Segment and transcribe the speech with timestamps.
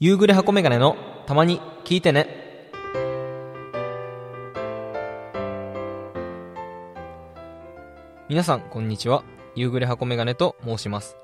[0.00, 2.70] 夕暮れ箱メガネのたまに聞いてね。
[8.28, 9.24] 皆さん、こんにちは。
[9.56, 11.16] 夕暮れ箱メガネと申します。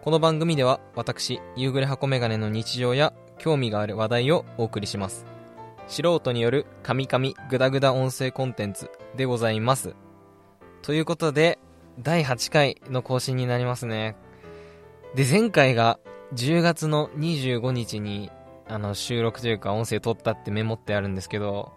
[0.00, 5.26] この番組では、私、夕暮れ箱メガネの日常や興味がある話題をお送りします。
[5.86, 9.94] 素人によるカミカミグダグダ音声コンテンツでございます。
[10.80, 11.58] ということで、
[11.98, 14.16] 第8回の更新になりますね。
[15.14, 15.98] で、前回が
[16.34, 18.30] 10月の25日に
[18.66, 21.72] あの収録というか音声撮ったってメモってあるんですけど、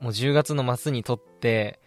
[0.00, 1.80] もう10月の末に撮って、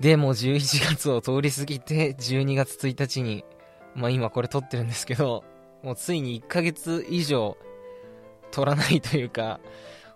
[0.00, 0.60] で、もう11
[0.96, 3.44] 月を通り過ぎて12月1日に、
[3.94, 5.44] まあ今これ撮ってるんですけど、
[5.82, 7.56] もうついに1ヶ月以上
[8.50, 9.60] 撮らないというか、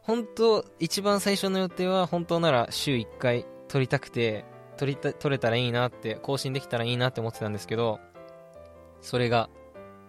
[0.03, 4.45] 本当一番最初の予定は本当なら週1回撮りたくて、
[4.77, 8.01] 撮りた、撮れたらいいなって、更新できたらいいなって思ってたんですけど、
[9.03, 9.51] それが、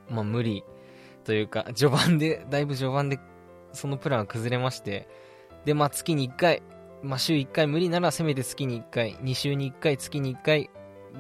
[0.09, 0.63] まあ無理。
[1.25, 3.19] というか、序盤で、だいぶ序盤で、
[3.73, 5.09] そのプランが崩れまして、
[5.65, 6.63] で、まあ月に1回、
[7.03, 10.69] まあ週1回無理ならせめて月に1回、2週に1回、月に1回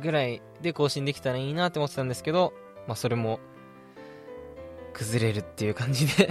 [0.01, 2.53] ぐらいで更新できたらいいなって思ってたんですけど、
[2.87, 3.39] まあそれも、
[4.93, 6.29] 崩れるっていう感じで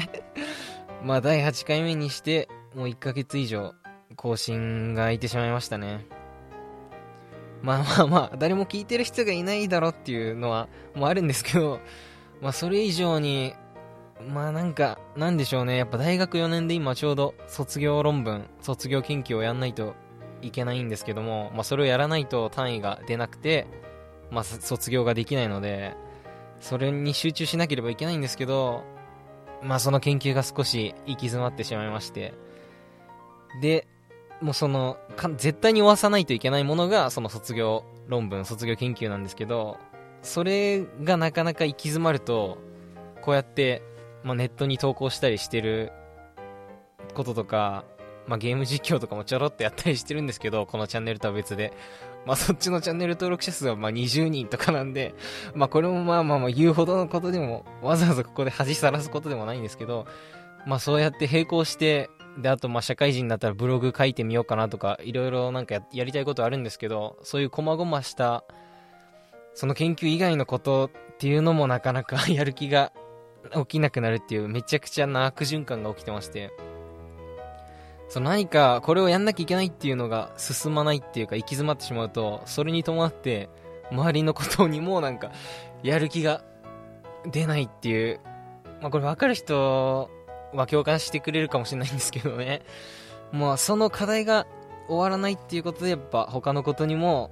[1.04, 3.74] まあ第8回目にして、もう1ヶ月以上、
[4.16, 6.06] 更新が空いてしまいましたね。
[7.62, 11.80] まあまあまあ、誰も聞いてる人がいないだろうっていうのは、もうあるんですけど、
[12.40, 13.54] まあそれ以上に、
[14.28, 15.76] まあなんか、なんでしょうね。
[15.76, 19.94] やっぱ大学4年で今ちょうど卒業論文、卒業研究をやんないと
[20.42, 23.66] いけないんですけども、まあそれをやらないと単位が出なくて、
[24.30, 25.94] まあ卒業ができないので、
[26.60, 28.84] それに集中しなければいけないんですけど、
[29.62, 32.34] まあその研究が少し行き詰まってしまいまして、
[33.60, 33.86] で、
[34.40, 34.98] もうその、
[35.36, 39.78] 絶対に終わさないといけないものが、その卒業論文、卒業研究なんですけど、
[40.22, 42.58] それがなかなか行き詰まると、
[43.22, 43.82] こうやって、
[44.24, 45.92] まあ、ネットに投稿したりしてる
[47.14, 47.84] こととか、
[48.26, 51.72] まあ、ゲーム実況とかもちょろっとやったりしてるんですけど、このチャンネルとは別で。
[52.24, 55.14] まあ、そっちのチャンネル登録者数はま20人とかなんで、
[55.54, 60.06] まあ、これもまあまあまあ言うほどのことでも、わざわざここで恥さらすことでもないんですけど、
[60.66, 62.08] まあ、そうやって並行して、
[62.38, 68.44] で、あとま社会人だったらブログ書いてみようかなとか、いろいろなんかややりたいことあるんですけど、そういう細々した、
[69.52, 72.92] その研究以外のことっていうのもなかなかやる気が
[73.52, 76.50] 起きなくなるっていうめちゃくちゃな悪循環が起きてまして、
[78.08, 83.48] その何かこれをやんなきゃいけないっていうのが進まないっていうか行き詰まってしまうと、それに伴って
[83.90, 85.32] 周りのことにもなんか
[85.82, 86.42] やる気が
[87.30, 88.20] 出ないっていう、
[88.80, 90.10] まあこれ分かる人
[90.52, 92.62] は共感してくれるかもしれないんですけどね。
[93.32, 94.46] もうその課題が
[94.86, 97.30] 終わらないっていうことでやっぱ他のことにも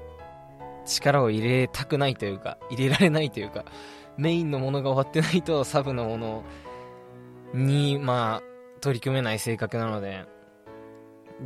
[0.85, 3.65] 力を入れたくないというか、入れられないというか、
[4.17, 6.45] メインのものが終わってないとサブのもの
[7.55, 10.27] に、まあ、取り組めない性格なので、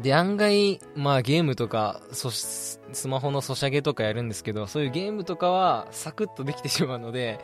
[0.03, 7.41] で、案外、まあゲームとか、スマホのソシャゲとかやるんですけど、そういうゲームとかはサクッとできてしまうので、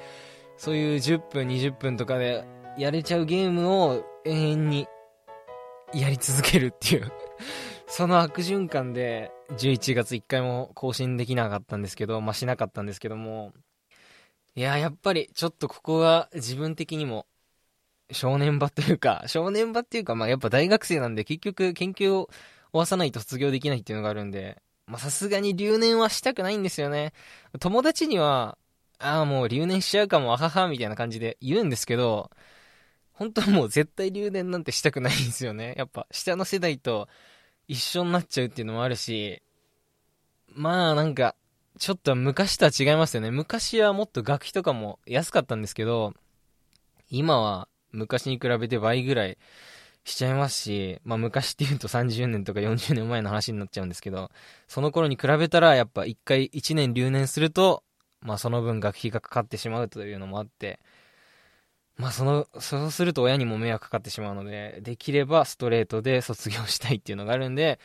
[0.56, 2.44] そういう10分、20分とかで
[2.76, 4.86] やれちゃうゲームを永遠に
[5.94, 7.10] やり続けるっていう。
[7.94, 13.52] その悪循環で11月1回も更新できなかったんですけど、まあ、しなかったんですけども、
[14.54, 17.26] いや、やっぱりちょっとここは自分的にも
[18.10, 22.30] 少年場というか、少年場っていうか、まあ、やっぱ大学生なんで結局研究を
[22.72, 27.12] 終わさないと卒業できないっていうのがあるんで、ま、さすがに留年はしたくないんですよね。
[27.60, 28.56] 友達には、
[29.00, 32.30] ああ、もう留年しちゃうかも、あはは、みたいな感じで言うんですけど、
[33.12, 35.74] 本当はもう絶対留年なんてしたくないんですよね。
[35.76, 37.08] やっぱ下の世代と
[37.68, 39.42] 一緒になっちゃうっていうのもあるし、
[40.54, 41.34] まあなんか、
[41.78, 43.30] ちょっと昔とは違いますよね。
[43.30, 46.14] 昔はもっと学費とかも安かったんですけど、
[47.10, 49.38] 今は昔に比べて倍ぐらい
[50.04, 54.30] しちゃいますし、まあ昔って言うと30年とか40年前の話になっちゃうんですけど、
[54.68, 57.82] その頃に比べたらやっぱ一回1年留年すると、
[58.20, 60.80] まあその分学費がかかってしまうというのもあって、
[62.02, 67.78] まあその、そうすると親にも迷惑かかってしまうので、できればストレートで卒業したいっていうのがあるんで、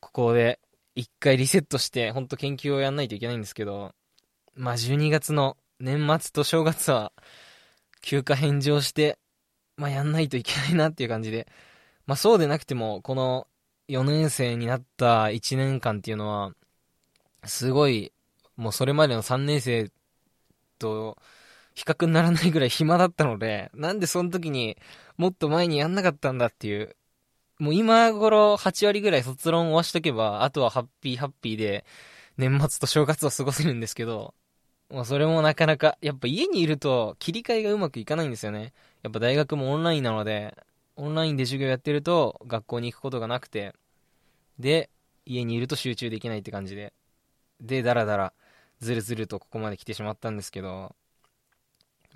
[0.00, 0.60] ここで
[0.96, 3.94] 一回リセットして、ほんと研究をやんないといけないんですけど、
[4.56, 7.12] まあ12月の年末と正月は
[8.02, 9.18] 休暇返上して、
[9.76, 11.46] まあやんないといけないなっていう感じで、
[12.06, 13.48] まあそうでなくても、この
[13.88, 16.52] 4年生になった1年間っていうのは、
[17.46, 18.12] すごい、
[18.56, 19.90] もうそれまでの3年生
[20.78, 21.18] と、
[21.76, 24.78] 比較にならないぐらい暇だったので、なんでその時に
[25.18, 26.96] もっと前にやんなかったんだっていう。
[27.58, 31.84] もう今頃8割ぐらい卒論終わしとけば、あとはハッピーハッピーで
[32.38, 34.34] 年末と正月を過ごせるんですけど、
[34.90, 38.72] まあ、それもなかなか、やっぱ家にいると切り替えがうまくいかないんですよね。
[39.02, 40.56] やっぱ大学もオンラインなので、
[40.96, 43.74] オンラインで授業やってると学校に行くことがなくて、
[44.58, 44.90] で、
[45.26, 46.94] 家にいると集中できないって感じで、
[47.60, 48.32] で、だらだら、
[48.80, 50.94] ずるずるとここまで来てしまったんですけど、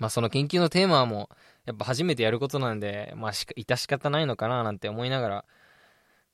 [0.01, 1.29] まあその研究のテーマも、
[1.65, 5.45] やっぱ初めてやることなんで、まあしか、致し方ないのかななんて思いながら、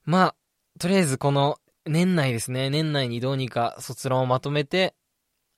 [0.06, 0.36] まあ、
[0.80, 4.96] とりあえずこの年内ですね、年内にどうにか卒論をまとめて、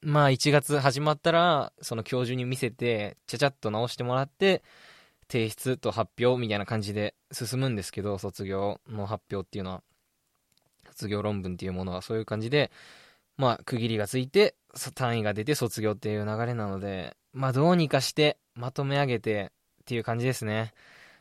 [0.02, 4.64] まあ1月始まったら、その教授に見せて、ちゃちゃっと直してもらって、
[5.30, 9.84] 提出と発表みたいな感じで進むんですけど、卒業の発表っていうのは、
[10.88, 12.02] 卒業論文っていうものは。
[12.02, 12.72] そういう感じで、
[13.38, 14.56] まあ区切りがついて、
[14.96, 20.74] 単位が出て卒業っていう流れなので、まあどうにかしてまとめ上げてっていう感じですね。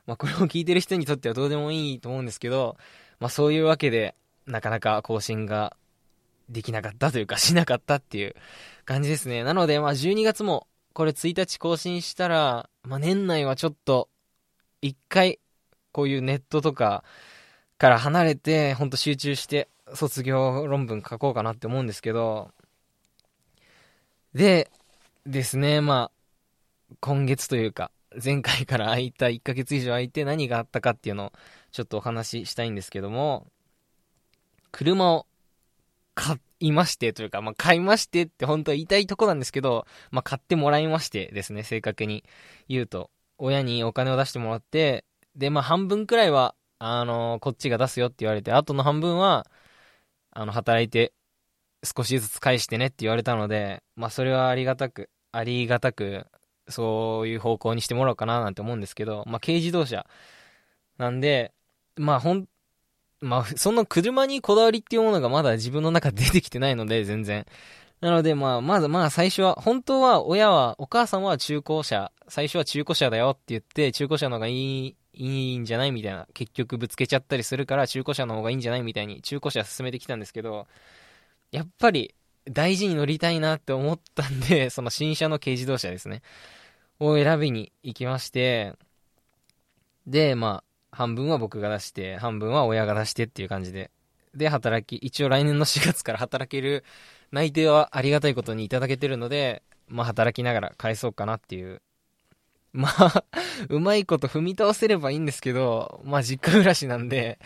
[0.06, 2.76] まあこれを聞いてる人にとってはどうでもいいと思うんですけど、
[3.20, 4.14] まあそういうわけで、
[4.46, 5.76] なかなか更新が
[6.49, 8.34] できなかったというか、しなかったっていう
[8.84, 9.44] 感じですね。
[9.44, 14.08] なので、まあ、12月も、これ1日更新したら、まあ、年内はちょっと、
[14.81, 15.38] 一回、
[15.93, 17.05] こういうネットとか
[17.76, 22.50] から離れて、ほんと集中して、卒業論文書こうかなって思うんですけど、
[24.34, 24.70] で、
[25.26, 27.91] ですね、まあ、今月というか、
[28.23, 31.32] 前回から空いた1ヶ月以上空いて何があったかっていうのを
[31.73, 33.47] ちょっとお話ししたいんですけども、
[34.73, 35.26] 車を
[36.15, 42.25] 買いましてというか、まあ、買いましてって本当は言いたいとこなんですけど、まあ、買ってもらいましてですね、正確に
[42.69, 43.11] 言うと。
[43.41, 45.05] 親にお金を出してもらって、
[45.37, 49.47] で、まあ、半分くらいは、あのー、こっちが出すよって言われて、あとの半分は、
[50.32, 51.12] あの、働いて、
[51.84, 56.26] 少しずつ返してねって言われたので、まあ、それはありがたく、ありがたく、
[56.69, 60.06] そういう方向にしてもらおうかななんて思うんですけど、まあ、軽自動車
[60.98, 61.52] なんで、
[61.96, 62.46] まあ、ほん、
[63.20, 67.46] まあ、その車にこだわりっていうものがまだ自分の中で出てきてないので、全然。
[68.00, 80.69] なので、まあ、まず、まあ、最初は、本当は、親は、お母さんは中古車、最初は中古車だよって言って、中古車の方がいい、いいんじゃないみたいな、結局ぶつけちゃったりするから、中古車の方がいいんじゃないみたいに、中古車進めてきたんですけど、
[81.50, 82.14] やっぱり、
[82.44, 86.22] 大事に乗りたいなって思ったんで、 その新車の軽自動車ですね。
[87.00, 88.74] を選びに行きまして、
[90.06, 90.62] で、ま
[90.92, 93.90] あ、半分は僕が出して、半分は親が出してっていう感じで。
[94.34, 96.84] で、働き、一応来年の4月から働ける
[97.30, 101.82] 内定はありがたいことにいただけてるので、まあ働きながら返そうかなっていう。
[102.72, 103.24] まあ
[103.68, 107.38] うまいこと踏み倒せればいいんですけど、まあ実家暮らしなんで、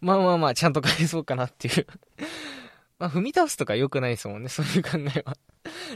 [0.00, 1.86] まあまあまあちゃんと返そうかなっていう
[2.98, 5.36] まあ踏み倒すとか良くないですもんね、 そういう考えは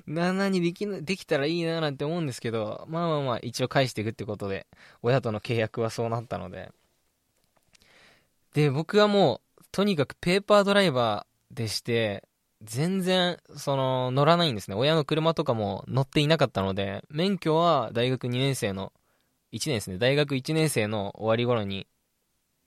[0.06, 4.66] な、なにでき、できたらいいななんて思うんですけど、まあまあまあ一応返していくってことで、
[5.02, 6.72] 親との契約はそうなったので、
[8.54, 12.24] で、僕はもう、とにかくペーパードライバーでして、
[12.62, 14.76] 全然、その、乗らないんですね。
[14.76, 18.92] 親の車とかも乗っていなかったので、免許は大学2年生の、
[19.52, 19.98] 1年ですね。
[19.98, 21.86] 大学1年生の終わり頃に、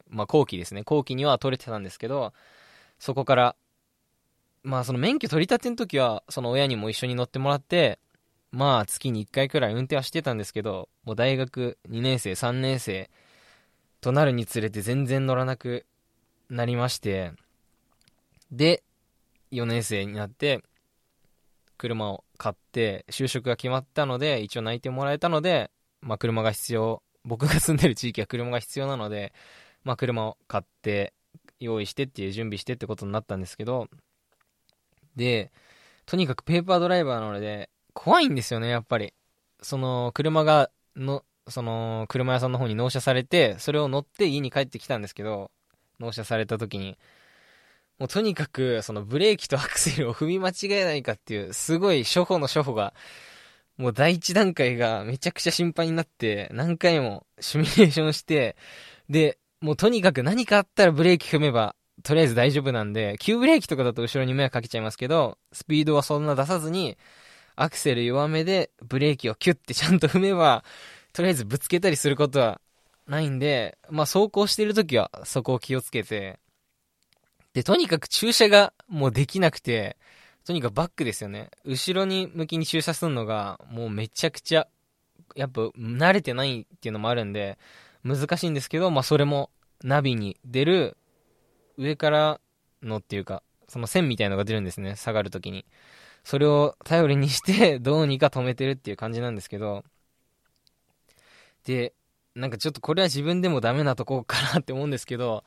[0.08, 0.84] まあ後期ですね。
[0.84, 2.34] 後期には取れてたんですけど、
[3.00, 3.56] そこから、
[4.64, 8.00] まあその免許取り立ての時は、その親にも一緒に乗ってもらって、
[8.52, 13.10] まあ月に1回くらい運転はしてたんですけど、もう大学2年生、3年生、
[14.00, 15.86] となるにつれて全然乗らなく
[16.50, 17.34] なりまして、
[18.52, 18.84] で、
[19.52, 20.64] 4年生になって、
[21.78, 25.72] 車を買って、就職が決まったので、一応泣いてもらえたので、
[26.02, 29.34] まあ車が必要、僕が住んでる地域は車が必要なので、
[29.84, 31.14] まあ車を買って、
[31.60, 33.88] 用意してっていう準備してってことになったんですけど、
[35.16, 35.52] で、
[36.06, 39.14] とにかくペーパードライバーなので、怖いんですよね、やっぱり。
[39.62, 45.52] その、車がの、その、車屋さんの方に納車されて、それを乗って家に帰ってきたんですけど、
[46.00, 46.98] 納車された時に、
[48.00, 52.94] もうとにかく、そのブレーキとアクセルを踏み間違えないかっていう、すごい初歩の初歩が、
[53.78, 58.56] もう第一段階がめちゃくちゃ心配になって、何回もシミュレーションして、
[59.10, 66.98] で、もうとにかく何かあったらブレーキ踏めば、とりあえず大丈夫なんで、急ブレーキとかだと後ろに迷惑かけちゃいますけど、スピードはそんな出さずに、
[67.56, 70.64] アクセル弱めでブレーキをキュッてちゃんと踏めば、
[71.14, 72.60] とりあえずぶつけたりすることは
[73.08, 76.40] ないんで、まあ走行してるときはそこを気をつけて、
[77.54, 79.98] で、とにかく駐車がもうできなくて、
[80.46, 81.52] とにかくバックですよね。
[81.64, 84.68] 後ろに向きに駐車するのがもうめちゃくちゃ、
[85.36, 87.58] やっぱ慣れてないっていうのもあるんで、
[88.04, 89.52] 難しいんですけど、まあそれも
[89.84, 90.98] ナビに出る
[91.78, 92.40] 上から
[92.82, 95.66] のっていうか、その線みたいのが出るんですね、下がるときに。
[96.24, 99.84] それを頼りにして、 どうにか止めてるっていう感じなんですけど、
[101.66, 101.94] で、
[102.36, 105.44] なんかちょっとこれは自分でもダメなとこかなって思うんですけど、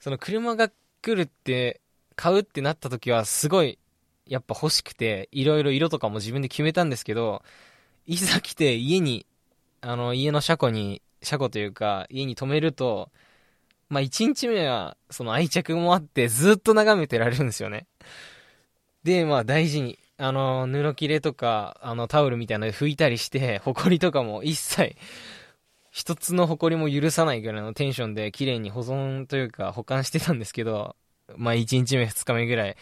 [0.00, 0.70] その車が
[1.02, 1.80] 来るって、
[2.16, 3.78] 買うってなった時はすごい、
[4.26, 7.42] やっぱ欲しくて、いろいろ色とかも自分で決めたんですけど、
[8.06, 9.26] いざ来て家に、
[9.80, 13.10] あの、家の車庫に、車庫というか、家に止めると、
[13.88, 17.86] まあ、1日目は、その愛着もあって、ずっと眺めてられるんですよね。
[19.04, 24.96] で、まあ、大事に、あの、布切れとか、あの、タオルみたいなので拭いたりして、ホコリとかも一切、
[25.96, 30.94] 一つのホコリも許さないぐらいのテンションで綺麗に保存というか保管してたんですけど、
[31.38, 32.76] まあ1日目2日目ぐらい。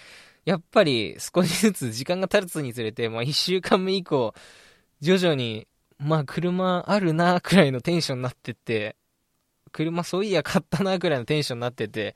[0.45, 4.35] やっぱり少しずつ時間が経つにつれて、まあ1週間目以降、
[5.01, 5.69] 徐々に、
[5.99, 8.97] まあ車あるなくらいのテンションになってって、
[9.75, 12.15] 車そういや買ったなくらいのテンションになってて、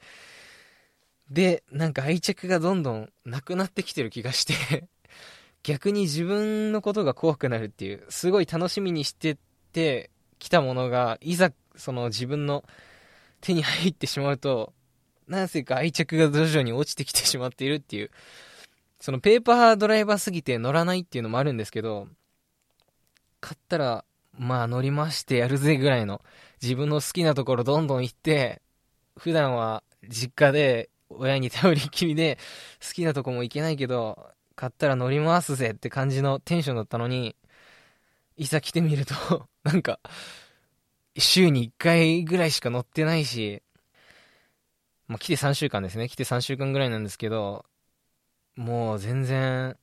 [1.29, 4.89] で、なんか愛着がどんどんなくなってきてる気がして。
[5.65, 9.37] 逆に自分のことが怖くなるっていう、すごい楽しみにして
[9.73, 12.65] て、来たものが、いざ、その自分の
[13.41, 14.73] 手に入ってしまうと、
[15.27, 18.11] なぜか愛着が徐々に落ちてきてしまっているっていう、
[19.01, 22.07] そのペーパードライバーすぎて乗らないっていうのもあるんですけど、
[23.41, 24.05] 買ったら、
[24.39, 26.23] まあ乗りましてやるぜぐらいの、
[26.63, 28.63] 自分の好きなところどんどん行って、
[29.17, 32.39] 普段は実家で親に頼りっきりで
[32.87, 37.37] 好きなとこも行けないけど、買ったら乗り回すぜって感じのテンションだったのに、
[38.37, 40.01] いざ来てみると なんか、
[41.17, 43.63] 週に1回ぐらいしか乗ってないし、
[45.09, 46.09] まあ、来て3週間ですね。
[46.09, 47.65] 来て3週間ぐらいなんですけど、
[48.57, 49.77] もう全然、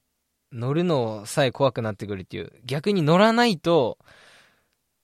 [0.52, 2.54] 乗るのさえ怖くなってくるっていう。
[2.66, 3.98] 逆に乗らないと、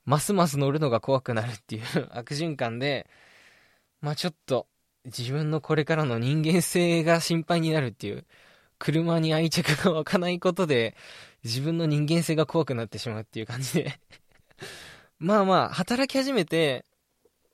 [0.05, 3.09] ますます乗るのが怖くなるっていう 悪循環で、
[4.01, 4.67] まあちょっと、
[5.05, 8.25] 自分のこれからの人間性が心配になるっていう。
[8.81, 10.95] 車に愛着が湧かないことで、
[11.43, 13.99] 自分の人間性が怖くなってしまうっていう感じで
[15.19, 16.85] まあまあ、働き始めて、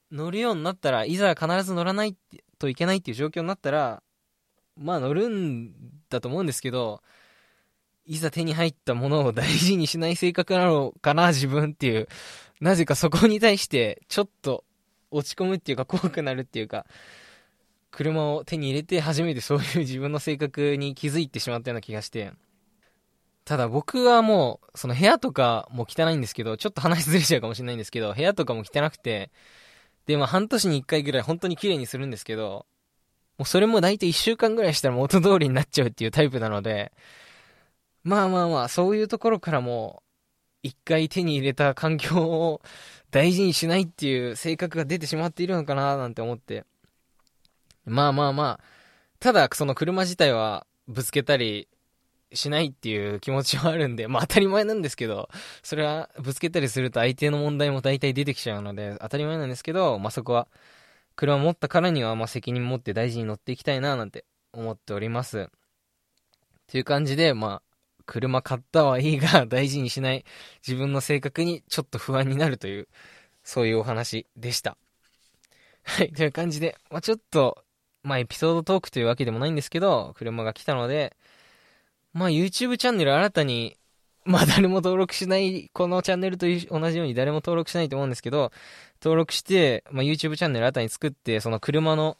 [0.09, 2.15] 乗るようになったら、いざ必ず乗らない
[2.59, 4.01] といけないっていう状況になったら、
[4.77, 5.73] まあ乗るん
[6.09, 7.03] だと思うんですけど、
[8.07, 12.07] いざ手に入ったものを大事にしない性格なのかな、自分っていう。
[12.61, 14.63] なぜかそこに対して、ちょっと
[15.11, 16.85] 落ち込むっていうか怖くなるっていうか、
[17.91, 22.31] 車を手に入れて初めてそういう自分の性格に気づいてしまったような気がして、
[23.43, 29.31] ただ僕はもう、その部屋とかも汚いんですけど、ちょっと話ずれちゃうかもしれないんですけど、部屋とかも汚くて、
[30.05, 32.65] で、まあ半年に1回ぐらい本当に綺麗にするんですけど、
[33.37, 36.91] もうそれも大体1週間ぐらいしたら元通りになっちゃうっていうタイプなので、
[38.07, 40.01] まあまあまあ、そういうところからも、
[40.63, 42.61] 一回手に入れた環境を
[43.11, 46.65] 大事にしないっていう性格が出てしまっているのかななんて思って。
[47.85, 48.63] まあまあまあ、
[49.19, 51.67] ただその車自体はぶつけたり
[52.31, 55.29] しないっていう気持ちはあるんで、 まあ当たり前なんですけど、
[55.61, 60.47] それはぶつけたりすると相手の問題も大体出てきちゃうので、当たり前なんですけど、まあそこは、
[61.17, 64.23] 車持ったからには、ま責任持って大事に乗っていきたいな、なんて
[64.53, 65.49] 思っております。
[66.67, 67.66] という感じで、まあ、
[68.07, 70.25] 車買ったはいいが大事にしない
[70.67, 72.87] 自分の性格にちょっと不安になるという、
[73.43, 74.77] そういうお話でした。
[75.83, 77.63] はい、という感じで、まあちょっと、
[78.03, 81.15] まあエピソードトークというわけでもないんですけど、車が来たので、
[82.13, 83.77] まあ YouTube チャンネル新たに、
[84.25, 88.51] まあ誰も登録しない、このチャンネルと同じように誰も登録しないと思うんですけど、
[89.01, 92.17] 登録して、まあ YouTube チャンネル新たに作って、その車の、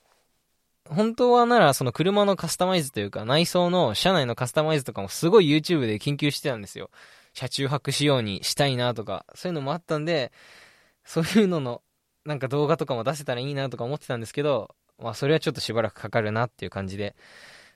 [0.89, 6.89] 本当はならその車のカスタマイズというか内装の車内のカスタマイズとかもすごい YouTube で研究してたんですよ。
[7.34, 10.32] 車中泊仕様にしたいなとか、そういうのもあったんで、
[11.06, 11.82] そういうのの、
[12.25, 17.15] なんか動画とかも出せたらいいなとか思ってたんですけど、まあそれはちょっとしばらくかかるなっていう感じで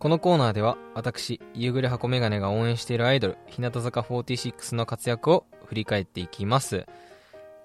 [0.04, 6.84] このコーナーでは私、夕暮れ箱メガネが応援しているアイドル、日向坂46の活躍を振り返っていきます。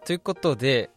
[0.10, 0.90] ということで、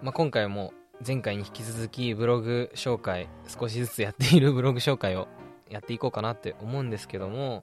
[0.00, 0.72] まあ、今回も
[1.06, 5.28] 前回に引き続きブログ紹介、少しずつやっている ブログ紹介を
[5.68, 7.62] やっていこうかなって思うんですけども、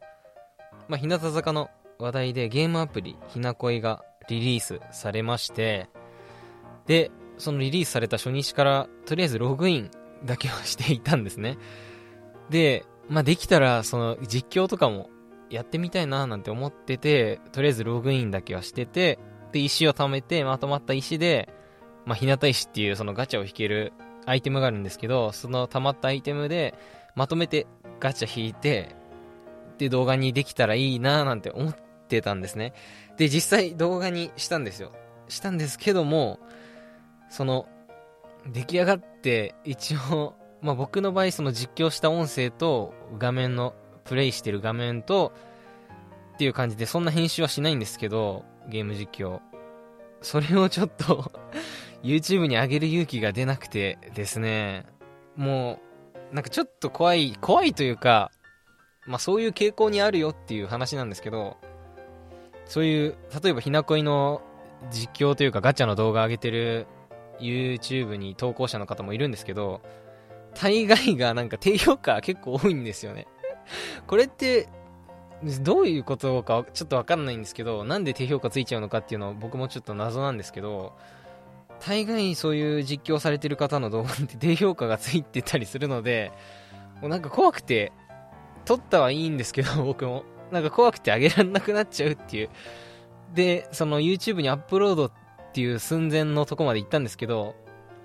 [0.87, 5.89] まあ、日向坂の話題でゲームアプリ、ひな恋がリリースされまして、
[6.85, 9.89] で、そのリリースされた初日から、とりあえずログイン
[10.23, 11.57] だけはしていたんですね。
[12.51, 15.09] で、まあ、できたら、その実況とかも
[15.49, 19.17] やってみたいななんて思ってて、とりあえずログインだけはしてて、
[19.55, 21.47] で、石を貯めて、まとまった石で、
[22.05, 23.93] まあ、日向石っていうそのガチャを引ける
[24.25, 26.77] アイテムがあるんですけど、その溜まったアイテムで、
[27.15, 27.65] まとめて
[28.01, 28.97] ガチャ引いて、
[29.77, 31.75] で、動画にできたらいいななんて思っ
[32.09, 32.74] てたんですね。
[33.15, 34.91] で、実際動画にしたんですよ。
[35.29, 36.41] したんですけども、
[37.29, 37.65] その、
[38.51, 45.31] 出来上がって一応、まあ、僕の場合その実況した音声と画面のプレイしてる画面と
[46.33, 49.39] っていう感じでそんな編集はしないんですけどゲーム実況
[50.22, 51.31] それをちょっと
[52.03, 54.86] YouTube に上げる勇気が出なくてですね
[55.36, 55.79] も
[56.31, 58.31] うなんかちょっと怖い怖いというか
[59.05, 61.57] まあそういう傾向にあるよっていう話なんですけど
[62.65, 64.41] そういう例えばひなこいの
[64.91, 66.88] 実況というかガチャの動画上げてる
[67.39, 69.81] YouTube に投稿者の方もいるんですけど、
[70.53, 73.27] 大概がなんか低評価結構多いんですよね。
[74.07, 74.69] これって、
[75.61, 80.93] どういうことかちょっとわかんないんですけど、なんで低評価ついちゃうのかっていうのは僕もちょっと謎なんですけど、
[81.79, 86.31] 大概そういう実況されてる方の動画って 低評価がついてたりするので、
[87.01, 87.91] もうなんか怖くて、
[88.63, 90.23] 撮ったはいいんですけど、僕も。
[90.51, 92.49] なんか怖くてあげられなくなっちゃうっていう。
[93.33, 95.11] で、その YouTube にアップロードっ
[95.53, 97.55] ていう寸前のとこまで行ったんですけど、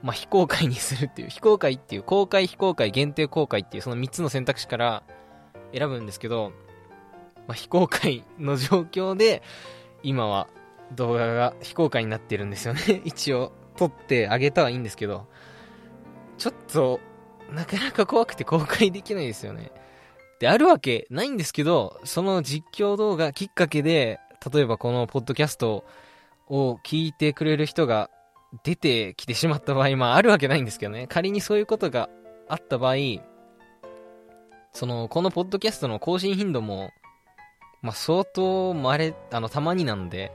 [0.02, 5.02] まあ、非公開にするっていう、非公開っていう、公開、非公開、限定公開っていう、その3つの選択肢から
[5.76, 6.52] 選ぶんですけど、
[7.46, 9.42] まあ、非公開の状況で、
[10.02, 10.48] 今は
[10.94, 13.02] 動画が非公開になってるんですよね。
[13.04, 15.26] 一応、撮ってあげたはいいんですけど、
[16.38, 17.00] ちょっと、
[17.50, 19.72] なかなか怖くて公開できないですよね。
[20.38, 24.20] で、あるわけないんですけど、その実況動画きっかけで、
[24.52, 25.84] 例えばこのポッドキャスト
[26.48, 28.10] を聞いてくれる人が
[28.64, 31.06] 出てきてしまった場合、まああるわけないんですけどね。
[31.06, 32.08] 仮にそういうことが
[32.48, 32.94] あった場合、
[34.72, 36.90] その、このポッドキャストの更新頻度も、
[37.82, 40.32] まあ相当稀、あの、たまになんで、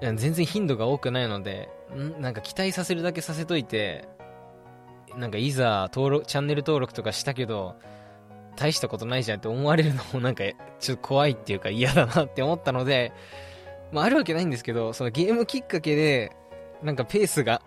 [0.00, 2.20] 全然頻度が多くないので、ん？
[2.20, 4.08] なんか期待させるだけさせといて、
[5.16, 7.76] なんかいざ登録、チャンネル登録とかしたけど、
[8.56, 10.44] 大したことないじゃんって思われるのもなんか
[10.80, 13.12] ちょっと怖いっていうか嫌だなって思ったので、
[13.92, 16.32] まあ、あるわけないんですけど、そのゲームきっかけで、
[16.82, 17.62] なんかペースが、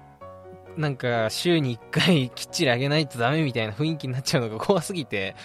[0.77, 5.35] なんか週に1回きっちり上げないとダメみたいな雰囲気になっちゃうのが怖すぎて、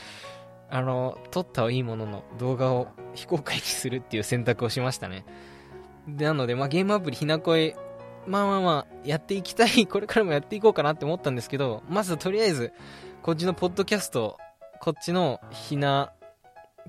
[0.71, 5.25] あの、撮ったはいいものの動画を非公開にするっていう選択をしましたね。
[6.07, 7.77] なので、まあ、ゲームアプリひなこえ、
[8.27, 12.73] まあまあまあ、やっていきたい、 これからもやっていこうかなって思ったんですけど、まずとりあえず、
[13.23, 14.39] こっちのポッドキャスト、
[14.81, 16.13] こっちのひな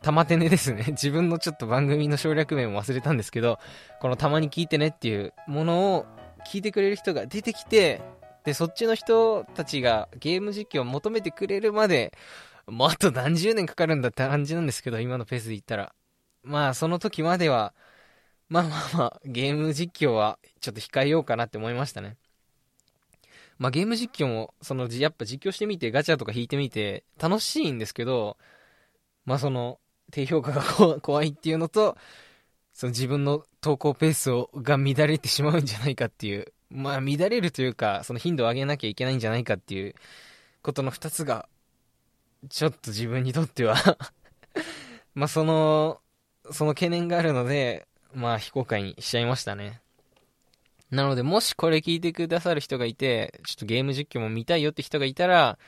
[0.01, 0.85] 玉手ねですね。
[0.91, 3.59] 自分のちょっと番組の省略名も忘れたんですけど、
[3.99, 6.05] このたまに聞いてねっていうものを
[6.45, 8.01] 聞いてくれる人が出てきて、
[8.45, 12.13] で、そっちの人たちがゲーム実況を求めてくれるまで、
[12.71, 15.93] もうあと何十年かかるんだって感じなんですけど、今のペースで言ったら。
[16.43, 17.73] まあ、その時までは、
[18.47, 22.17] まあまあまあ、ゲーム実況はちょっと控えようかなって思いましたね。
[23.59, 28.37] まあゲーム実況も、その、やっぱ実況してみて、ガチャとか引いてみて、楽しいんですけど、
[29.25, 29.79] まあその、
[30.11, 30.63] 低評価が
[31.01, 31.97] 怖いっていうのと、
[32.73, 39.93] その自分の投稿ペースをが乱れてしまうんじゃないかっていう、まあ乱れるというか、その頻度を上げなきゃいけないんじゃないかっていう
[40.61, 41.49] ことの二つが、
[42.47, 43.75] ちょっと自分にとっては
[45.13, 46.01] まあその、
[46.51, 49.81] その懸念があるので、まあ非公開にしちゃいましたね。
[50.91, 55.59] なので、もしこれ聞いてくださる人がいて、ちょっとゲーム実況も見たいよって人がいたら、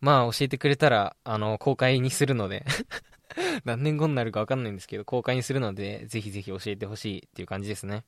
[0.00, 2.64] まあ教えてくれたら、あの、公開にするので
[3.64, 8.04] 何年後になるかわかんないんですけど、公開にするので、ぜひぜひ教えてほしいっていう感じですね。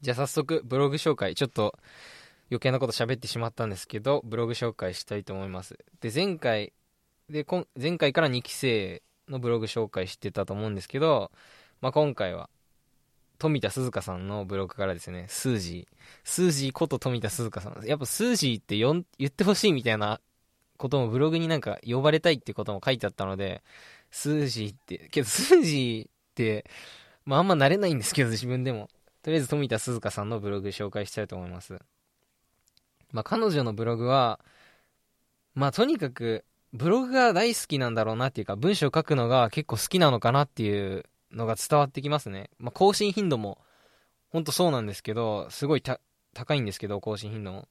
[0.00, 1.78] じゃあ早速、ブログ紹介、ちょっと
[2.50, 5.78] 余計なこと喋ってしまったんですけど、ブログ紹介したいと思います。
[6.00, 6.72] で、前回、
[7.28, 7.46] で、
[7.80, 11.30] 前回から2期生のブログ紹介してたと思うんですけど、
[11.80, 12.50] まあ、今回は、
[13.38, 15.96] 富田鈴香さんのブログからですね、スージー。
[16.22, 17.84] スージーこと富田鈴花さん。
[17.84, 20.20] やっぱスージーって言ってほしいみたいな
[20.76, 23.62] こともブログになんか呼ばれたいってことも書いてあったので、
[24.10, 26.64] スージーって、けどスージーって、
[27.24, 28.88] まああんま慣れないんですけど、自分でも。
[29.22, 31.78] とりあえず富田鈴花さんのブログ紹介したいと思います。
[33.14, 34.40] まあ彼女のブログは、
[35.54, 42.50] まあとにかく、ブログが大好きなんだろうなっていうか、文章を書くのが結構好きなのかなっていうのが伝わってきますね。
[42.58, 43.58] まあ更新頻度も、
[44.30, 47.68] ほんとそうなんですけど、すごい高いんですけど、更新頻度も。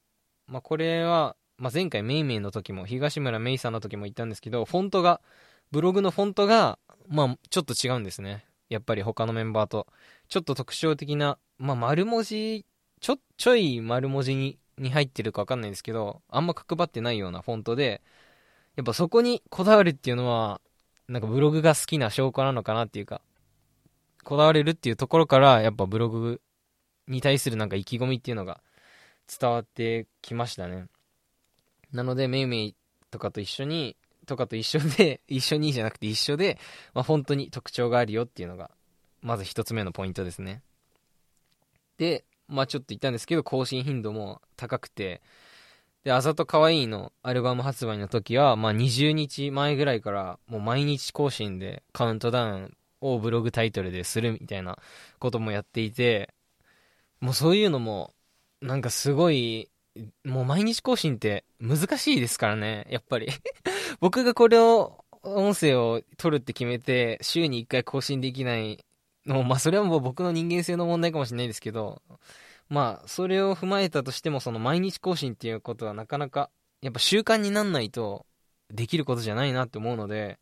[0.48, 5.22] まあこれは、まあ、前回メイメイの時も、東村メイさんの時も言ったんですけど、フォントが、
[5.72, 8.46] ブログのフォントが、まあ、ちょっと違うんですね。
[8.70, 9.88] やっぱり他のメンバーと。
[10.30, 12.66] ちょっと特徴的な、まあ、丸文字、
[13.02, 18.02] ちょ、ちょい丸文字に、に入ってるかわかんないんですけど、あんま角張ってないようなフォントで、
[18.76, 20.62] やっぱそこにこだわるっていうのは、
[21.08, 23.22] なんかブログが好きな証拠なのかなっていうか、
[24.24, 26.42] こだわれるっていうところから、やっぱブログ
[27.08, 28.62] に対するなんか意気込みっていうのが
[29.28, 30.88] 伝わってきましたね。
[31.92, 32.76] なので、めいめい
[33.12, 36.58] とかと一緒に、とかと一緒で、 一緒にじゃなくて一緒で、
[36.94, 38.72] まあ、本当に特徴があるよっていうのが、
[39.22, 40.62] まず一つ目のポイントですね。
[41.98, 45.22] で、まあちょっと言ったんですけど、更新頻度も高くて、
[46.04, 54.78] で、あざとかわいいのアルバム発売の時は、まあ20日前ぐらいからもう毎日更新でカウントダウンをブログタイトルでするみたいな
[55.20, 56.34] こともやっていて、
[57.20, 58.14] もうそういうのも、
[58.62, 59.70] なんかすごい、
[60.26, 63.28] もう毎日更新って難しいですからね、やっぱり。
[64.02, 68.84] 僕がこれを、音声を取るって決めて、週に1回更新できない
[69.26, 72.02] のまあそれはもう僕の人間性の問題かもしれないですけど、
[72.70, 76.50] まあそれを踏まえたとしても、その毎日更新っていうことはなかなか、
[76.82, 78.26] やっぱ習慣になんないと
[78.72, 80.40] できることじゃないなって思うので、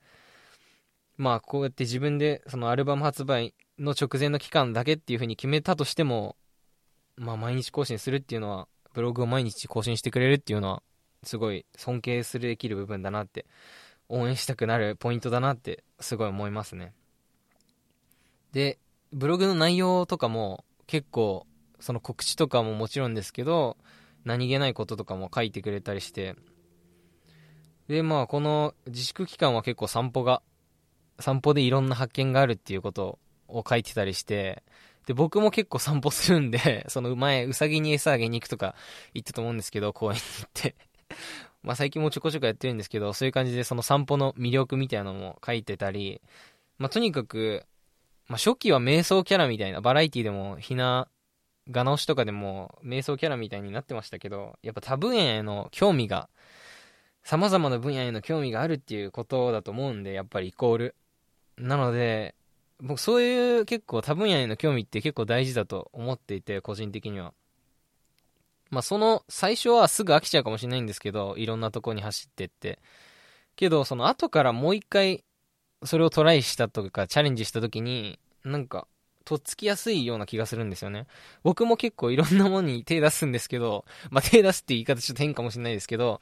[1.17, 6.35] まあこうやって自分でそのアルバム発売の直前の期間だけっていう風に決めたとしても、
[7.17, 10.83] まあ毎日更新するっていうのは、ブログを毎日更新してくれるっていうのは、
[11.23, 13.45] すごい尊敬するできる部分だなって、
[14.09, 16.93] 応援したくなるポイントだなってすごい思いますね。
[18.51, 18.79] で、
[19.13, 21.45] ブログの内容とかも結構、
[21.79, 23.77] その告知とかももちろんですけど、
[24.23, 26.35] 何気ないこととかも書いてくれたりして、
[27.87, 30.41] で、まあこの自粛期間は結構散歩が
[31.21, 34.63] 散歩でいろんな発見があるっていうことを書いてたりして、
[35.05, 38.75] で、僕も結構散歩するんで、 その前、うさぎに餌あげに行くとか
[39.13, 40.75] 言ったと思うんですけど、公園に行って。
[41.63, 46.21] まあ最近もちょこちょこやってるんですけど、そういう感じでその散歩の魅力みたいなのも書いてたり、
[46.77, 47.65] まあとにかく、
[48.31, 51.09] まあ初期は瞑想キャラみたいな、バラエティでもひな、
[51.69, 56.29] 画直しとかでも瞑想キャラみたいになってましたけど、やっぱ多分野への興味が、
[57.23, 60.95] 様々な分野への興味があるっていうことだと思うんで、やっぱりイコール。
[61.57, 62.33] なので、
[62.79, 67.33] 僕そういう結構多分野への興味って結構大事だと思っていて、個人的には。
[68.69, 72.79] まあその最初はすぐ飽きちゃうかもしれないんですけど、いろんなとこに走ってって。
[73.57, 75.25] けど、その後からもう一回
[75.83, 78.87] それをトライしたとかチャレンジした時に、なんか、
[79.23, 81.07] とっつきやすいような気がするんですよね。
[81.43, 86.21] 僕も結構いろんなものに手出すんですけど、まあ手出すっていう言い方ちょっと変かもしれないですけど、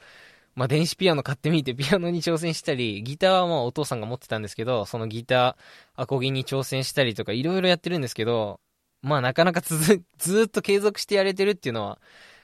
[0.54, 8.60] まあ、電子ピアノ買ってみて、ピアノに挑戦したり、ギターはまあお父さんが持ってたんですけど、そのギター、アコギに挑戦したりとか、いろいろやってるんですけど、
[9.02, 11.98] まあなかなか続、ずっと継続してやれてるっていうのは、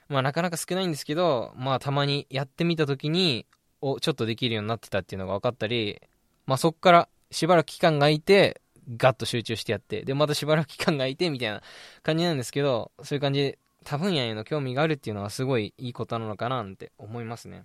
[0.08, 3.46] まあなかなか少ないんですけど、まあたまにやってみた時に、
[3.80, 6.00] お、ちょっとできるようになってたっていうのが分かったり、
[6.46, 8.60] まあそっからしばらく期間が空いて、
[8.96, 11.62] ガッと集中してやって、で、またしばらく期間が空いて、みたいな
[12.02, 17.64] 感じなんですけど、そういう感じで、多分野への興味があるっていうのはすごいいいことなのかなって思いますね。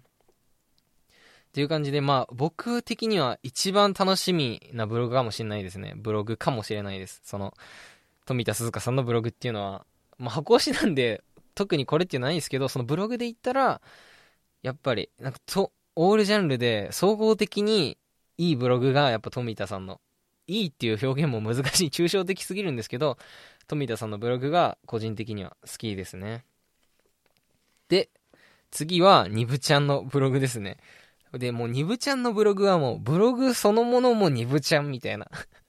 [1.51, 5.93] っていう感じで、まあ、僕的には一番楽しみなブログかもしれないですね。
[5.97, 7.21] ブログかもしれないです。
[7.23, 7.53] その、
[8.25, 9.85] 富田鈴香さんのブログっていうのは、
[10.17, 11.23] まあ、箱推しなんで、
[11.55, 13.81] 特にこれっていうのはないんですけど、そのブログで言ったら、
[14.61, 17.97] やっぱり、なんかと、オールジャンルで総合的に
[18.41, 20.01] いいブログがやっぱ富田さんの、
[20.47, 23.19] いいっていう表現も難しい、抽象的すぎるんですけど、
[23.67, 26.43] 富田さんのブログが個人的には好きですね。
[27.87, 28.09] で、
[28.71, 30.77] 次は、ニブちゃんのブログですね。
[31.33, 35.27] で、もうニブちゃんのブログはもう、ブログそのものもニブちゃんみたいな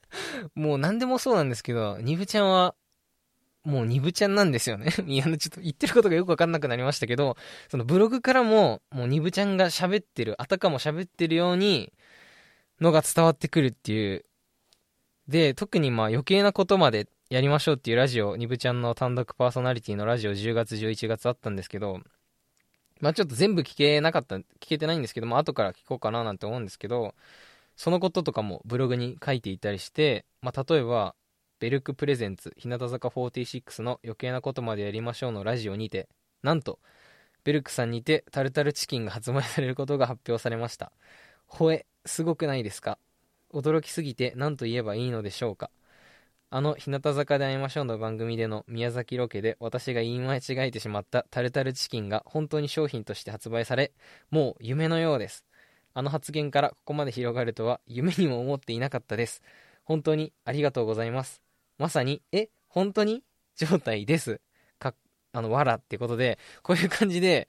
[0.56, 2.74] もう何でもそうなんですけど、ニブちゃんは、
[3.64, 7.36] もうニブちゃんなんですよね いや、ちょっと言ってることがよくわかんなくなりましたけど、
[7.68, 11.92] そのブログからも、もうニブちゃんが喋ってる、あたかも喋ってるように、
[12.82, 14.24] のが伝わってくるっていう。
[15.28, 22.00] で、特にまあ余計なことまでやりましょうっていうラジオ、ニブちゃんの単独パーソナリティのラジオ10月11月あったんですけど、
[23.00, 27.14] まあちょっと全部聞けなかった、聞けてないんですけども、後から聞こうかななんて思うんですけど、
[27.76, 31.14] そのこととかもブログに書いていたりして、まあ例えば、
[31.60, 36.08] ベルクプレゼンツ、日向坂46の余計なことまでやりましょうのラジオにて、
[36.42, 36.80] なんと、
[37.44, 40.92] ベルクさんにてタルタルチキンが発売されることが発表されました。
[41.46, 42.98] ほえ、すごくないですか？
[43.52, 45.70] 驚きすぎて何と言えばいいのでしょうか？
[46.50, 53.92] あの日向坂で会いましょうの番組での宮崎ロケで私が言い間違えてしまったタルタルチキンが本当に商品として発売され、
[54.30, 55.44] もう夢のようです。
[55.94, 59.42] あの発言からここまで広がるとは夢にも思っていなかったです。
[59.84, 61.42] 本当にありがとうございます。
[61.78, 63.22] まさに、え、本当に？
[63.56, 64.40] 状態です。
[64.78, 64.94] か、
[65.32, 67.48] あの、わらってことで、こういう感じで、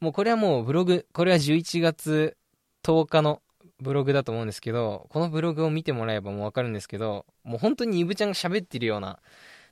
[0.00, 2.36] もうこれはもうブログ、これは11月
[2.82, 3.42] 10日の
[3.80, 9.18] ブログだと思うんですけど、このブログを見てもらえばもうわかるんですけど、もう本当にイブちゃんが喋ってるような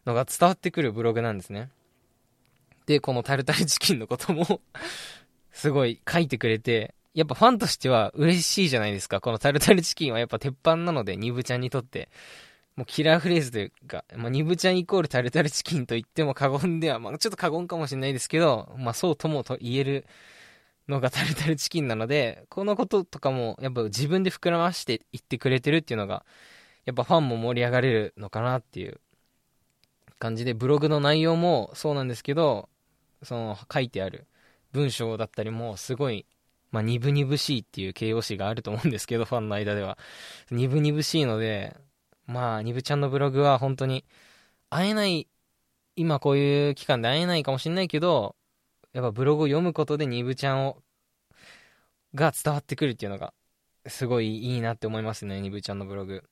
[0.07, 1.71] のが伝わってくるブログなんですね。
[2.87, 4.61] で、このタルタルチキンのことも
[5.53, 9.21] すごい書いてくれて、やっぱファンとしては嬉しいじゃないですか。
[9.21, 12.09] このタルタルチキンはやっぱ鉄板なので、ニブちゃんにとって。
[12.77, 20.07] もうキラーフレーズというか、まあ、ニブちゃんイコールタルタルチキンと言っても過言では、まあ、ちょっと過言かもしれないですけど、まあ、そうともと言える
[20.89, 26.25] のがタルタルチキンなので、このこととかも、やっぱ自分で膨らまして言ってくれてるっていうのが、
[26.85, 29.01] やっぱファンも盛り上がれるのかなっていう
[30.19, 32.69] 感じで、ブログの内容もそうなんですけど、
[33.23, 34.27] その書いてある
[34.73, 36.27] 文章だったりもすごい、
[36.71, 39.99] まあ、鈍々しいっていう形容詞があると思うんですけど、ファンの間では。
[40.51, 41.77] 鈍々しいので、
[42.27, 44.05] まあ、ニブちゃんのブログは本当に、
[44.71, 45.29] 会えない、
[45.97, 48.36] 今こういう期間で会えないかもしれないけど、
[48.97, 50.79] やっぱブログを読むことでニブちゃんを、
[52.15, 53.35] が伝わってくるっていうのが、
[53.87, 56.25] すごいいいなって思いますね、ニブちゃんのブログ。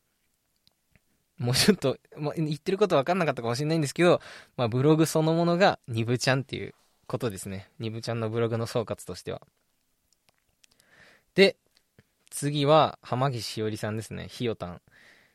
[1.37, 4.23] もうちょっと、まあ、言ってること分かんなかったかもしれないんですけど、
[4.57, 6.75] まあ、ブログそのものがニブちゃんっていう
[7.07, 7.69] ことですね。
[7.81, 9.43] ニブちゃんのブログの総括としては。
[11.35, 11.59] で、
[12.31, 14.29] 次は、浜岸しおりさんですね。
[14.29, 14.81] ひよたん。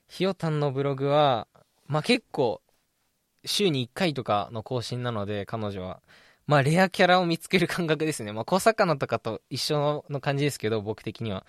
[0.07, 1.47] ひよたんのブログは、
[1.85, 2.63] まあ、結構、
[3.45, 6.01] 週に1回とかの更新なので、彼女は。
[6.49, 8.33] まあ、レアキャラを見つける感覚ですね。
[8.33, 11.45] まあ、小魚とかと一緒の感じですけど、僕的には。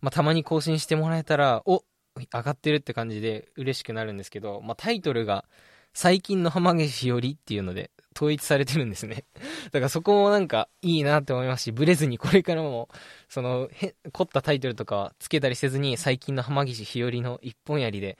[0.00, 1.84] まあ、たまに更新してもらえたら、お
[2.16, 5.44] 上がってるって感じで嬉しくなるんですけど、まあ、タイトルが、
[5.92, 9.26] 最近の浜岸よりっていうので、統一されてるんですね。
[9.70, 12.88] だからそこもなんかいいなって思いますし、ブレずにこれからも、
[13.28, 18.16] その、へ、凝ったタイトルとかはつけたりせずに、最近の浜岸日和の一本槍で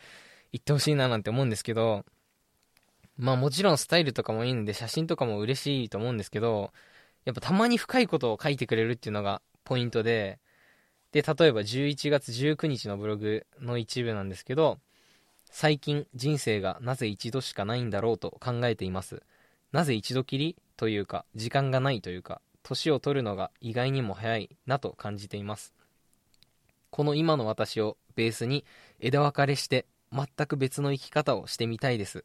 [0.53, 2.05] 行ってほしいななんて思うんですけど、
[3.19, 6.73] まあもちろんスタイルとかもいいんで、写真とかも嬉しいと思うんですけど、
[7.25, 10.39] やっぱたまに深いことを書いてくれるっていうのがポイントで、
[11.13, 14.79] で、例えば11月19日のブログの一部なんですけど、
[15.51, 19.23] 最近人生がなぜ一度しかないんだろうと考えています。
[19.73, 25.75] なぜ一度きりというか時間がないというか年を取るのが意外にも早いなと感じています。
[26.91, 28.65] この今の私をベースに
[29.01, 32.25] 枝分かれして全く別の生き方をしてみたいです。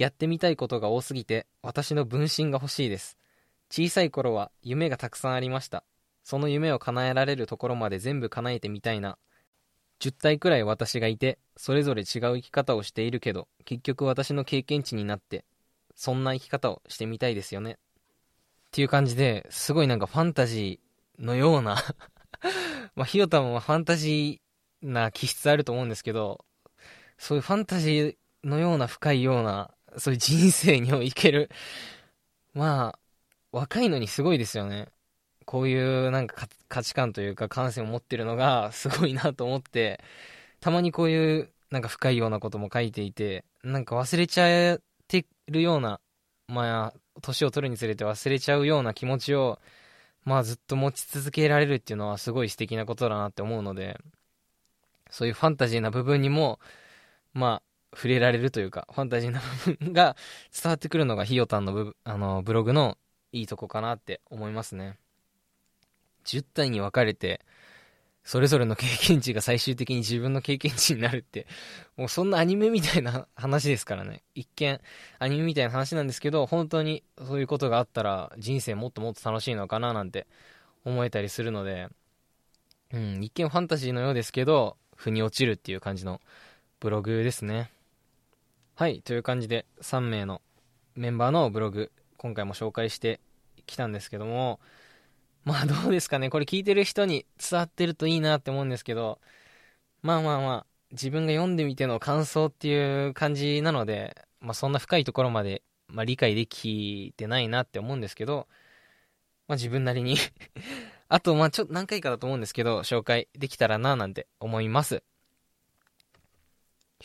[0.00, 3.18] やってみたいことが多すぎて私の分身が欲しいです。
[3.70, 5.84] 小さい頃は夢がたくさんありました。
[6.24, 9.18] その夢を叶えられるところまで全部叶えてみたいな。
[10.00, 15.44] 10体くらい私がいて、それぞれ違う生き方をしているけど、結局私の経験値になって、
[15.94, 17.72] そんな生き方をしてみたいですよね。
[17.72, 17.76] っ
[18.70, 21.76] ていう感じで、すごいなんかファンタジーのような
[22.96, 26.42] まあ、ひよたもファンタジーな気質あると思うんですけど、
[27.18, 28.16] そういうファンタジー
[28.48, 31.50] のような深いような、そういう人生に生ける、
[32.54, 32.98] まあ、
[33.52, 34.88] 若いのにすごいですよね。
[35.46, 40.00] こういうなんか価値観というか感性を持ってるのがすごいなと思って、
[40.60, 46.00] たまにこういうなんか深いようなことも書いていて、なんか忘れちゃってるような、
[46.48, 49.58] まあ、年を取るにつれて忘れちゃうような気持ちを、
[50.24, 53.98] まあずっと持ち続けられるっていうのはすごい素敵なことだなって思うので、
[55.10, 56.60] そういうファンタジーな部分にも、
[57.34, 60.16] まあ、触れられるというか、ファンタジーな部分が
[60.52, 62.98] 伝わってくるのがひよたんのブ あのブログの
[63.32, 64.98] いいとこかなって思いますね。
[66.24, 67.44] 10体に分かれて、
[68.22, 71.46] それぞれの経験値が最終的に自分の経験値になるって、
[71.96, 74.22] もうそんなアニメみたいな話ですからね。
[74.34, 74.80] 一見、
[75.18, 80.26] アニメみたいな話なんですけど、本当にそういうことがあったら、人生もっともっと楽しいのかななんて
[80.84, 81.88] 思えたりするので、
[82.92, 86.20] うん、一見ファンタジーのようですけど、腑に落ちるっていう感じの
[86.78, 87.70] ブログですね。
[88.80, 90.40] はい、という感じで3名の
[90.94, 93.20] メンバーのブログ、今回も紹介して
[93.66, 94.58] きたんですけども、
[95.44, 96.30] まあどうですかね。
[96.30, 99.20] これ聞いてる人に伝わってるといいなって思うんですけど、
[100.00, 108.48] まあまあまあ、自分が読んでみての感想っていう感じなので、まあそんな深いところまで、まあ、理解できてないなって思うんですけど、
[109.46, 110.16] まあ自分なりに
[111.10, 115.02] あとまあちょっと何回かだと思うんですけど、紹介できたらななんて思います。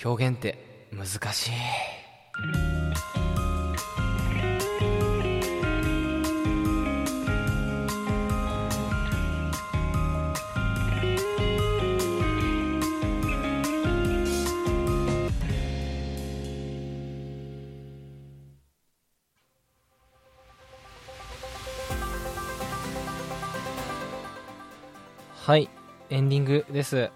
[0.01, 1.51] 表現って難しい。
[25.45, 25.69] はい、
[26.09, 27.11] エンディングです。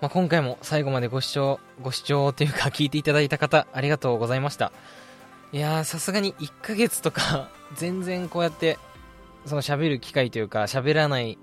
[0.00, 4.72] まあ、今回も最後までご視聴、ご視聴というか聞いていただいた方、ありがとうございました。
[5.52, 8.78] いやー、さすがに1ヶ月とか 全然こうやって
[9.44, 11.38] その喋る機会というか喋らない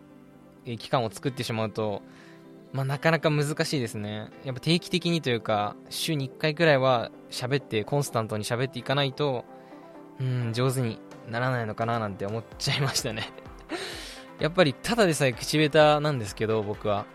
[0.65, 2.01] 期間を作ってしまうと、
[2.73, 4.29] まあ、なかなか難しいですね。
[4.43, 9.45] やっぱ定期的にというか週に1回くらいは喋ってコンスタントに喋っていかないと
[10.19, 13.29] うん上手にならないのかななんて思っちゃいましたね。
[14.39, 17.05] やっぱりただでさえ口下手なんですけど僕は。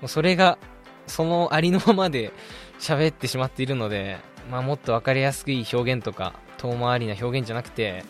[0.00, 0.58] もうそれが
[1.06, 2.32] そのありのままで
[2.78, 4.18] 喋ってしまっているので、
[4.50, 8.04] まあ、もっと分かりやすい表現とか遠回りな表現じゃなくて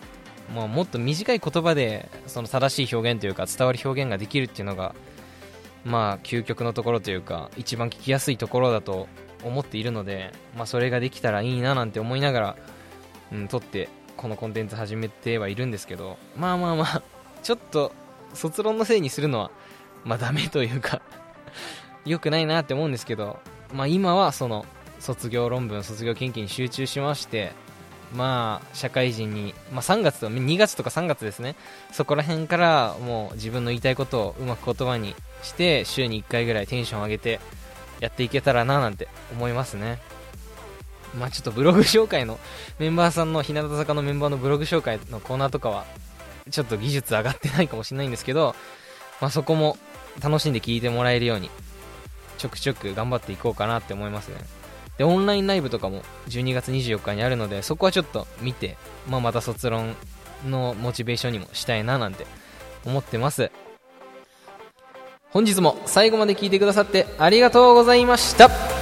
[0.54, 4.94] まあ、もっと短い言葉でその正しい表現というか伝わる表現ができるっていうのが
[5.84, 9.08] まあ究極のところというか一番聞きやすいところだと
[9.44, 12.56] 思っているので、まあ、それができたらいいななんて思いながら、
[13.32, 17.02] うん、撮ってこのコンテンツ始めてはいるんですけどまあまあまあ
[17.42, 17.92] ちょっと
[18.34, 19.50] 卒論のせいにするのは
[20.04, 21.02] まあダメというか
[22.04, 23.38] 良くないなって思うんですけど、
[23.72, 24.66] まあ、今はその
[25.00, 27.52] 卒業論文卒業研究に集中しまして
[28.14, 31.56] まあ、社会人に、まあ、3月と2月とか3月ですね、
[31.92, 37.40] そこら辺からもう自分の言いたいことをうまく言葉にして、週に1回ぐらいテンション上げて
[38.00, 39.98] やっていけたらななんて思いますね。
[41.18, 42.38] まあちょっとブログ紹介の
[42.78, 45.84] メンバーさんの日向坂のメンバーのブログ紹介のコーナーとかは
[46.50, 48.54] ちょっと技術上がってないかもしれないんですけど、
[49.20, 49.78] まあ、そこも
[50.22, 51.50] 楽しんで聞いてもらえるように
[52.38, 54.36] ちょくちょく頑張っていこうかなって思いますね。
[54.96, 58.76] で、オンラインライブとかも12月24日にあるので、そこはちょっと見て、
[59.08, 59.94] まあ、また卒論
[60.46, 62.26] のモチベーションにもしたいななんて
[62.84, 63.50] 思ってます。
[65.30, 68.77] 本日も最後まで聞いてくださってありがとうございました。